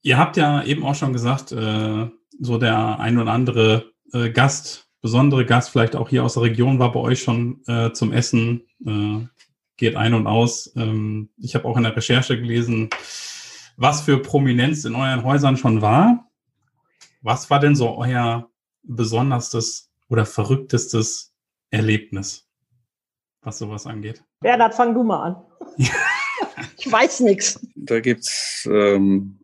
[0.02, 2.08] Ihr habt ja eben auch schon gesagt, äh,
[2.40, 6.80] so der ein oder andere äh, Gast besondere Gast vielleicht auch hier aus der Region
[6.80, 9.28] war bei euch schon äh, zum Essen, äh,
[9.76, 10.72] geht ein und aus.
[10.78, 12.90] Ähm, ich habe auch in der Recherche gelesen,
[13.76, 16.32] was für Prominenz in euren Häusern schon war.
[17.22, 18.50] Was war denn so euer
[18.84, 21.34] besonderstes oder verrücktestes
[21.70, 22.48] Erlebnis,
[23.42, 24.24] was sowas angeht?
[24.40, 25.36] Bernhard, fang du mal an.
[26.78, 27.60] ich weiß nichts.
[27.76, 29.40] Da gibt's ähm,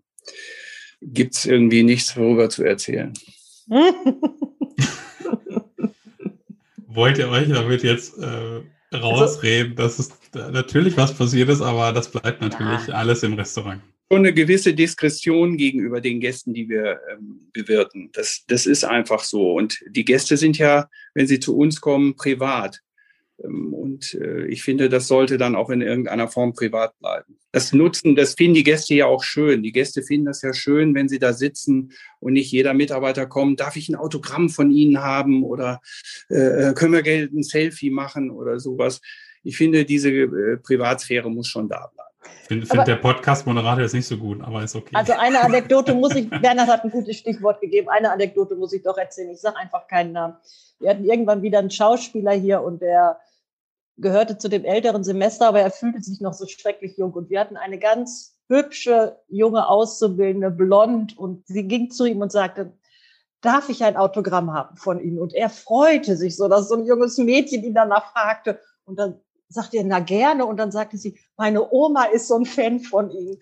[1.02, 3.14] gibt's irgendwie nichts, worüber zu erzählen.
[6.90, 11.94] wollt ihr euch damit jetzt äh, rausreden, also, dass es natürlich was passiert ist, aber
[11.94, 12.96] das bleibt natürlich ja.
[12.96, 13.82] alles im Restaurant.
[14.12, 18.10] Schon eine gewisse Diskretion gegenüber den Gästen, die wir ähm, bewirten.
[18.14, 19.54] Das, das ist einfach so.
[19.54, 22.80] Und die Gäste sind ja, wenn sie zu uns kommen, privat.
[23.44, 27.38] Ähm, und äh, ich finde, das sollte dann auch in irgendeiner Form privat bleiben.
[27.52, 29.64] Das Nutzen, das finden die Gäste ja auch schön.
[29.64, 33.60] Die Gäste finden das ja schön, wenn sie da sitzen und nicht jeder Mitarbeiter kommt,
[33.60, 35.82] darf ich ein Autogramm von Ihnen haben oder
[36.30, 39.02] äh, können wir Geld ein Selfie machen oder sowas.
[39.44, 42.10] Ich finde, diese äh, Privatsphäre muss schon da bleiben.
[42.42, 44.92] Ich finde find der Podcast-Moderator jetzt nicht so gut, aber ist okay.
[44.94, 48.84] Also eine Anekdote muss ich, Bernhard hat ein gutes Stichwort gegeben, eine Anekdote muss ich
[48.84, 49.30] doch erzählen.
[49.32, 50.36] Ich sage einfach keinen Namen.
[50.80, 53.18] Wir hatten irgendwann wieder einen Schauspieler hier und der
[54.02, 57.14] gehörte zu dem älteren Semester, aber er fühlte sich noch so schrecklich jung.
[57.14, 62.32] Und wir hatten eine ganz hübsche junge Auszubildende, blond, und sie ging zu ihm und
[62.32, 62.74] sagte,
[63.42, 65.20] darf ich ein Autogramm haben von Ihnen?
[65.20, 68.60] Und er freute sich so, dass so ein junges Mädchen ihn danach fragte.
[68.86, 70.46] Und dann sagte er, na gerne.
[70.46, 73.38] Und dann sagte sie, meine Oma ist so ein Fan von Ihnen.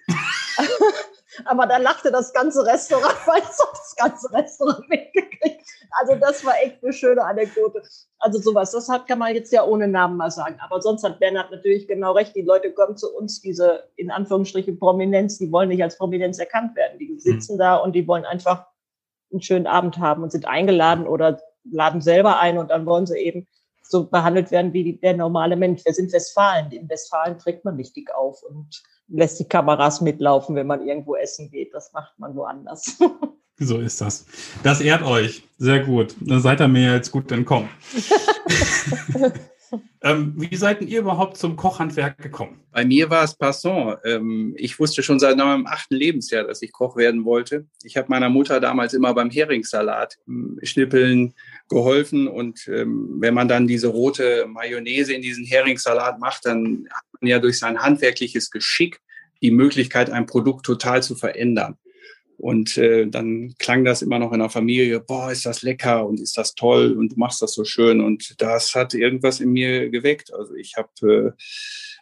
[1.46, 5.62] Aber da lachte das ganze Restaurant, weil es das ganze Restaurant mitgekriegt.
[6.00, 7.82] Also das war echt eine schöne Anekdote.
[8.20, 10.58] Also sowas, das hat, kann man jetzt ja ohne Namen mal sagen.
[10.60, 12.36] Aber sonst hat Bernhard natürlich genau recht.
[12.36, 16.76] Die Leute kommen zu uns, diese in Anführungsstrichen Prominenz, die wollen nicht als Prominenz erkannt
[16.76, 17.00] werden.
[17.00, 17.60] Die sitzen mhm.
[17.60, 18.68] da und die wollen einfach
[19.32, 23.18] einen schönen Abend haben und sind eingeladen oder laden selber ein und dann wollen sie
[23.18, 23.48] eben
[23.90, 25.84] so behandelt werden wie der normale Mensch.
[25.86, 26.72] Wir sind Westfalen.
[26.72, 31.50] In Westfalen trägt man richtig auf und lässt die Kameras mitlaufen, wenn man irgendwo essen
[31.50, 31.74] geht.
[31.74, 32.98] Das macht man woanders.
[33.60, 34.28] So ist das.
[34.62, 35.42] Das ehrt euch.
[35.58, 36.16] Sehr gut.
[36.22, 37.70] Dann seid ihr mir jetzt gut entkommen.
[40.04, 42.60] ähm, wie seid ihr überhaupt zum Kochhandwerk gekommen?
[42.72, 43.98] Bei mir war es passant.
[44.06, 47.66] Ähm, ich wusste schon seit meinem achten Lebensjahr, dass ich Koch werden wollte.
[47.84, 51.34] Ich habe meiner Mutter damals immer beim Heringssalat ähm, schnippeln
[51.70, 52.28] geholfen.
[52.28, 57.30] Und ähm, wenn man dann diese rote Mayonnaise in diesen Heringssalat macht, dann hat man
[57.30, 59.00] ja durch sein handwerkliches Geschick
[59.42, 61.78] die Möglichkeit, ein Produkt total zu verändern.
[62.38, 66.20] Und äh, dann klang das immer noch in der Familie, boah, ist das lecker und
[66.20, 68.00] ist das toll und du machst das so schön.
[68.00, 70.32] Und das hat irgendwas in mir geweckt.
[70.34, 71.36] Also ich habe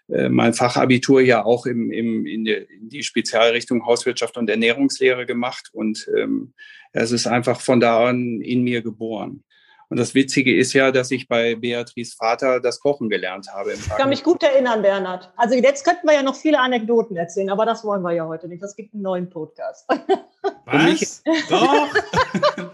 [0.10, 4.50] äh, äh, mein Fachabitur ja auch im, im, in, die, in die Spezialrichtung Hauswirtschaft und
[4.50, 5.70] Ernährungslehre gemacht.
[5.72, 6.54] Und ähm,
[6.92, 9.44] es ist einfach von da an in mir geboren.
[9.90, 13.74] Und das Witzige ist ja, dass ich bei Beatrice Vater das Kochen gelernt habe.
[13.74, 15.32] ich kann mich gut erinnern, Bernhard.
[15.36, 18.48] Also jetzt könnten wir ja noch viele Anekdoten erzählen, aber das wollen wir ja heute
[18.48, 18.64] nicht.
[18.64, 19.88] Das gibt einen neuen Podcast.
[20.66, 21.24] Was?
[21.50, 21.90] Doch,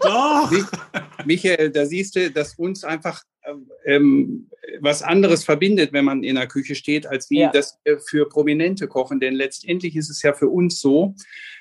[0.00, 0.52] doch.
[1.24, 3.22] Michael, da siehst du, dass uns einfach
[3.84, 4.48] ähm,
[4.80, 7.50] was anderes verbindet, wenn man in der Küche steht, als wie ja.
[7.50, 9.20] das für Prominente kochen.
[9.20, 11.14] Denn letztendlich ist es ja für uns so,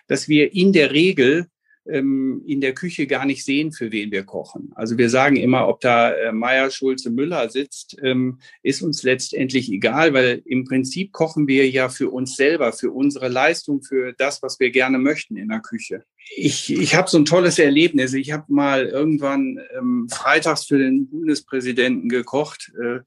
[0.07, 1.47] dass wir in der Regel
[1.87, 4.71] ähm, in der Küche gar nicht sehen, für wen wir kochen.
[4.75, 9.71] Also wir sagen immer, ob da äh, Meier, Schulze, Müller sitzt, ähm, ist uns letztendlich
[9.71, 14.41] egal, weil im Prinzip kochen wir ja für uns selber, für unsere Leistung, für das,
[14.41, 16.03] was wir gerne möchten in der Küche.
[16.35, 18.13] Ich, ich habe so ein tolles Erlebnis.
[18.13, 22.99] Ich habe mal irgendwann ähm, freitags für den Bundespräsidenten gekocht, äh,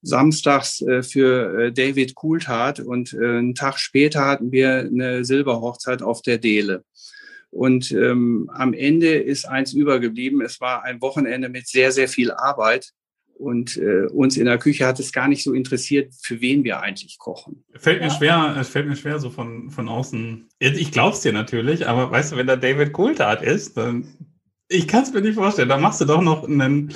[0.00, 6.02] samstags äh, für äh, David Coulthard und äh, einen Tag später hatten wir eine Silberhochzeit
[6.02, 6.84] auf der Dele.
[7.52, 10.40] Und ähm, am Ende ist eins übergeblieben.
[10.40, 12.92] Es war ein Wochenende mit sehr, sehr viel Arbeit.
[13.34, 16.80] Und äh, uns in der Küche hat es gar nicht so interessiert, für wen wir
[16.80, 17.64] eigentlich kochen.
[17.74, 18.14] Fällt mir ja.
[18.14, 20.48] schwer, es fällt mir schwer, so von, von außen.
[20.60, 24.06] Ich glaub's dir natürlich, aber weißt du, wenn da David Coulthard ist, dann
[24.68, 25.68] ich kann es mir nicht vorstellen.
[25.68, 26.94] Da machst du doch noch einen,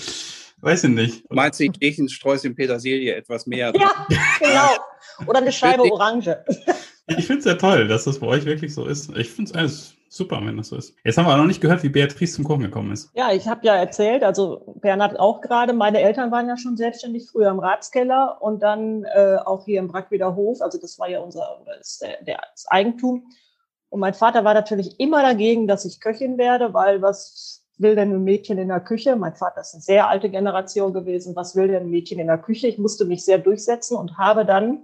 [0.63, 1.31] weiß ich nicht.
[1.31, 3.73] Meinst du, ich lege ein Sträußchen Petersilie etwas mehr?
[3.77, 4.07] Ja,
[4.41, 5.27] genau.
[5.27, 6.39] Oder eine Scheibe Orange.
[7.09, 9.11] Ich finde es ja toll, dass das bei euch wirklich so ist.
[9.17, 10.95] Ich finde es alles super, wenn das so ist.
[11.05, 13.11] Jetzt haben wir noch nicht gehört, wie Beatrice zum Kochen gekommen ist.
[13.15, 17.29] Ja, ich habe ja erzählt, also Bernhard auch gerade, meine Eltern waren ja schon selbstständig
[17.31, 20.61] früher im Ratskeller und dann äh, auch hier im Brackweder Hof.
[20.61, 23.27] Also das war ja unser, das, der, der, das Eigentum.
[23.89, 28.13] Und mein Vater war natürlich immer dagegen, dass ich Köchin werde, weil was will denn
[28.13, 29.17] ein Mädchen in der Küche?
[29.17, 31.37] Mein Vater ist eine sehr alte Generation gewesen.
[31.37, 32.69] Was will denn ein Mädchen in der Küche?
[32.69, 34.83] Ich musste mich sehr durchsetzen und habe dann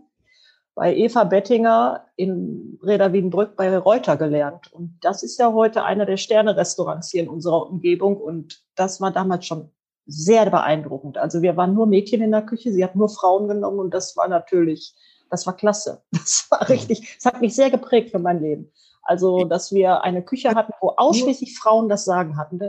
[0.75, 4.73] bei Eva Bettinger in Reda Wiedenbrück bei Reuter gelernt.
[4.73, 8.17] Und das ist ja heute einer der Sterne-Restaurants hier in unserer Umgebung.
[8.17, 9.71] Und das war damals schon
[10.07, 11.19] sehr beeindruckend.
[11.19, 14.17] Also wir waren nur Mädchen in der Küche, sie hat nur Frauen genommen und das
[14.17, 14.95] war natürlich,
[15.31, 16.03] das war klasse.
[16.13, 18.73] Das war richtig, es hat mich sehr geprägt für mein Leben.
[19.03, 22.61] Also, dass wir eine Küche hatten, wo ausschließlich Frauen das Sagen hatten.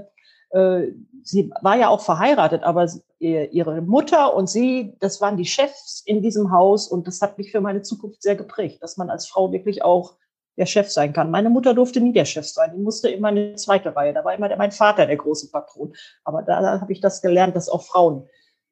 [0.49, 2.87] Äh, sie war ja auch verheiratet, aber
[3.23, 7.51] ihre Mutter und sie, das waren die Chefs in diesem Haus und das hat mich
[7.51, 10.17] für meine Zukunft sehr geprägt, dass man als Frau wirklich auch
[10.57, 11.31] der Chef sein kann.
[11.31, 14.35] Meine Mutter durfte nie der Chef sein, die musste immer eine zweite Reihe, da war
[14.35, 15.95] immer mein Vater der große Patron.
[16.23, 18.27] Aber da, habe ich das gelernt, dass auch Frauen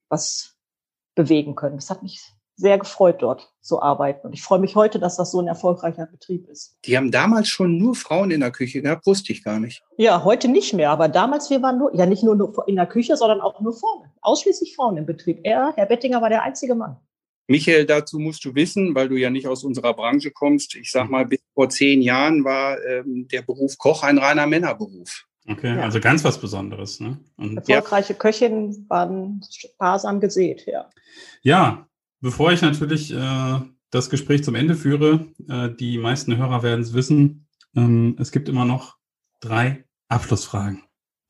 [0.09, 0.57] was
[1.15, 1.77] bewegen können.
[1.77, 2.21] Das hat mich
[2.61, 4.27] sehr gefreut, dort zu arbeiten.
[4.27, 6.77] Und ich freue mich heute, dass das so ein erfolgreicher Betrieb ist.
[6.85, 9.83] Die haben damals schon nur Frauen in der Küche gehabt, wusste ich gar nicht.
[9.97, 10.91] Ja, heute nicht mehr.
[10.91, 14.09] Aber damals, wir waren nur, ja nicht nur in der Küche, sondern auch nur Frauen.
[14.21, 15.39] Ausschließlich Frauen im Betrieb.
[15.43, 16.97] Er, Herr Bettinger, war der einzige Mann.
[17.47, 20.75] Michael, dazu musst du wissen, weil du ja nicht aus unserer Branche kommst.
[20.75, 25.25] Ich sag mal, bis vor zehn Jahren war ähm, der Beruf Koch ein reiner Männerberuf.
[25.47, 25.81] Okay, ja.
[25.81, 26.99] also ganz was Besonderes.
[26.99, 27.19] Ne?
[27.37, 28.19] Und Erfolgreiche ja.
[28.19, 30.89] Köchinnen waren sparsam gesät, ja.
[31.41, 31.87] Ja,
[32.21, 36.93] Bevor ich natürlich äh, das Gespräch zum Ende führe, äh, die meisten Hörer werden es
[36.93, 38.97] wissen, ähm, es gibt immer noch
[39.39, 40.83] drei Abschlussfragen.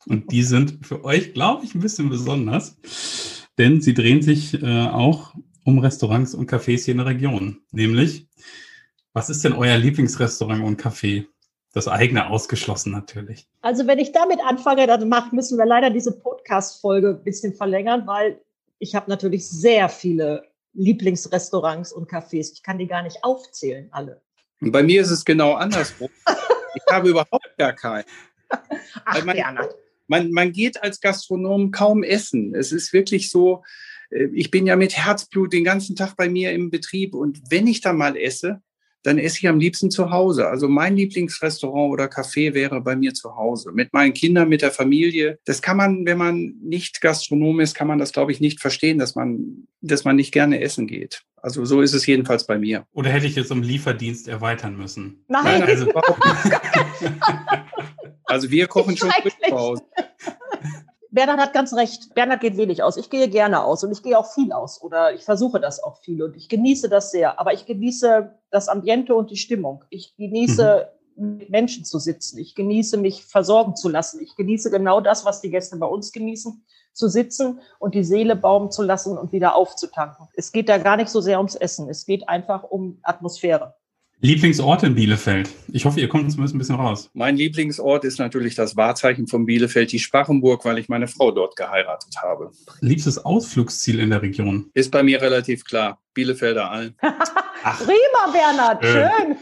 [0.05, 2.77] Und die sind für euch, glaube ich, ein bisschen besonders,
[3.57, 7.61] denn sie drehen sich äh, auch um Restaurants und Cafés hier in der Region.
[7.71, 8.27] Nämlich,
[9.13, 11.25] was ist denn euer Lieblingsrestaurant und Café?
[11.73, 13.47] Das eigene ausgeschlossen natürlich.
[13.61, 18.41] Also wenn ich damit anfange, dann müssen wir leider diese Podcast-Folge ein bisschen verlängern, weil
[18.77, 22.53] ich habe natürlich sehr viele Lieblingsrestaurants und Cafés.
[22.53, 24.21] Ich kann die gar nicht aufzählen, alle.
[24.61, 26.09] Und bei mir ist es genau andersrum.
[26.73, 28.05] Ich habe überhaupt gar keinen.
[29.03, 29.75] Ach, man, Bernhard.
[30.07, 32.55] Man, man geht als Gastronom kaum essen.
[32.55, 33.63] Es ist wirklich so,
[34.09, 37.67] äh, ich bin ja mit Herzblut den ganzen Tag bei mir im Betrieb und wenn
[37.67, 38.61] ich da mal esse,
[39.03, 40.47] dann esse ich am liebsten zu Hause.
[40.47, 43.71] Also mein Lieblingsrestaurant oder Café wäre bei mir zu Hause.
[43.71, 45.39] Mit meinen Kindern, mit der Familie.
[45.45, 48.97] Das kann man, wenn man nicht Gastronom ist, kann man das, glaube ich, nicht verstehen,
[48.97, 51.23] dass man, dass man nicht gerne essen geht.
[51.37, 52.85] Also so ist es jedenfalls bei mir.
[52.93, 55.23] Oder hätte ich jetzt um Lieferdienst erweitern müssen?
[55.27, 55.91] Nein, Nein also,
[58.25, 59.09] also wir kochen schon
[59.49, 59.83] zu Hause.
[61.11, 62.13] Bernhard hat ganz recht.
[62.15, 62.95] Bernhard geht wenig aus.
[62.95, 65.97] Ich gehe gerne aus und ich gehe auch viel aus oder ich versuche das auch
[65.97, 67.39] viel und ich genieße das sehr.
[67.39, 69.83] Aber ich genieße das Ambiente und die Stimmung.
[69.89, 71.37] Ich genieße mhm.
[71.37, 72.39] mit Menschen zu sitzen.
[72.39, 74.21] Ich genieße mich versorgen zu lassen.
[74.23, 78.37] Ich genieße genau das, was die Gäste bei uns genießen, zu sitzen und die Seele
[78.37, 80.29] baumen zu lassen und wieder aufzutanken.
[80.35, 81.89] Es geht da gar nicht so sehr ums Essen.
[81.89, 83.75] Es geht einfach um Atmosphäre.
[84.23, 85.49] Lieblingsort in Bielefeld?
[85.71, 87.09] Ich hoffe, ihr kommt zumindest ein bisschen raus.
[87.15, 91.55] Mein Lieblingsort ist natürlich das Wahrzeichen von Bielefeld, die Sparrenburg, weil ich meine Frau dort
[91.55, 92.51] geheiratet habe.
[92.81, 94.69] Liebstes Ausflugsziel in der Region?
[94.75, 95.99] Ist bei mir relativ klar.
[96.13, 96.93] Bielefelder Alm.
[97.01, 98.85] Prima, Bernhard.
[98.85, 99.37] Schön.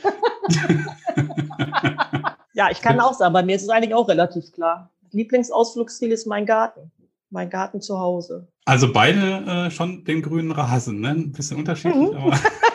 [2.53, 4.89] ja, ich kann auch sagen, bei mir ist es eigentlich auch relativ klar.
[5.11, 6.89] Lieblingsausflugsziel ist mein Garten.
[7.31, 8.47] Mein Garten zu Hause.
[8.63, 11.09] Also beide äh, schon den grünen Rasen, ne?
[11.09, 12.15] Ein bisschen unterschiedlich, mhm.
[12.15, 12.39] aber.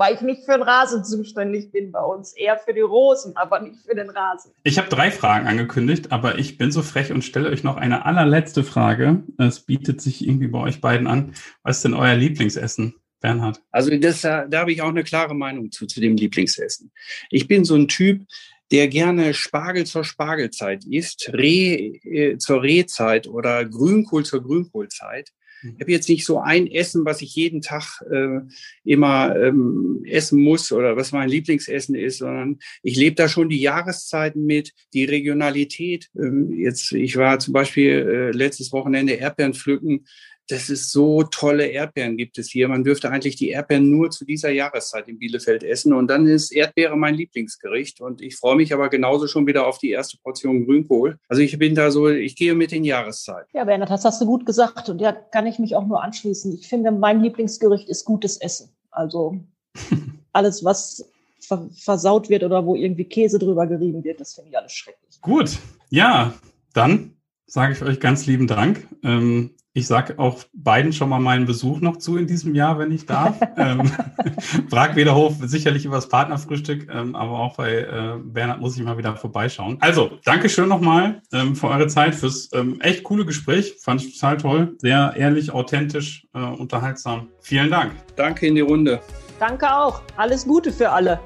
[0.00, 3.60] Wobei ich nicht für den Rasen zuständig bin bei uns, eher für die Rosen, aber
[3.60, 4.50] nicht für den Rasen.
[4.62, 8.06] Ich habe drei Fragen angekündigt, aber ich bin so frech und stelle euch noch eine
[8.06, 9.22] allerletzte Frage.
[9.36, 11.34] Es bietet sich irgendwie bei euch beiden an.
[11.64, 12.94] Was ist denn euer Lieblingsessen?
[13.20, 13.60] Bernhard.
[13.72, 16.90] Also das, da habe ich auch eine klare Meinung zu, zu dem Lieblingsessen.
[17.28, 18.22] Ich bin so ein Typ,
[18.72, 25.28] der gerne Spargel zur Spargelzeit isst, Reh äh, zur Rehzeit oder Grünkohl zur Grünkohlzeit.
[25.62, 28.40] Ich habe jetzt nicht so ein Essen, was ich jeden Tag äh,
[28.84, 33.60] immer ähm, essen muss oder was mein Lieblingsessen ist, sondern ich lebe da schon die
[33.60, 36.08] Jahreszeiten mit, die Regionalität.
[36.16, 40.06] Ähm, jetzt, ich war zum Beispiel äh, letztes Wochenende Erdbeeren pflücken
[40.50, 42.68] das ist so tolle Erdbeeren gibt es hier.
[42.68, 45.92] Man dürfte eigentlich die Erdbeeren nur zu dieser Jahreszeit in Bielefeld essen.
[45.92, 48.00] Und dann ist Erdbeere mein Lieblingsgericht.
[48.00, 51.18] Und ich freue mich aber genauso schon wieder auf die erste Portion Grünkohl.
[51.28, 53.48] Also ich bin da so, ich gehe mit den Jahreszeiten.
[53.54, 54.88] Ja, Bernhard, das hast du gut gesagt.
[54.88, 56.54] Und ja, kann ich mich auch nur anschließen.
[56.54, 58.70] Ich finde, mein Lieblingsgericht ist gutes Essen.
[58.90, 59.38] Also
[60.32, 61.10] alles, was
[61.72, 65.20] versaut wird oder wo irgendwie Käse drüber gerieben wird, das finde ich alles schrecklich.
[65.20, 65.58] Gut,
[65.88, 66.34] ja,
[66.74, 68.86] dann sage ich euch ganz lieben Dank.
[69.02, 72.90] Ähm, ich sage auch beiden schon mal meinen Besuch noch zu in diesem Jahr, wenn
[72.90, 73.38] ich darf.
[73.56, 73.90] ähm,
[74.70, 79.76] Bragwederhof sicherlich übers Partnerfrühstück, ähm, aber auch bei äh, Bernhard muss ich mal wieder vorbeischauen.
[79.80, 83.76] Also, Dankeschön nochmal ähm, für eure Zeit, fürs ähm, echt coole Gespräch.
[83.80, 84.76] Fand ich total toll.
[84.78, 87.28] Sehr ehrlich, authentisch, äh, unterhaltsam.
[87.40, 87.92] Vielen Dank.
[88.16, 89.00] Danke in die Runde.
[89.38, 90.02] Danke auch.
[90.16, 91.20] Alles Gute für alle.